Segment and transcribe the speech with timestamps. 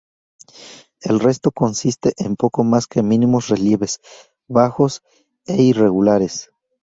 [1.01, 3.99] El resto consiste en poco más que mínimos relieves
[4.47, 5.03] bajos
[5.45, 6.49] e irregulares.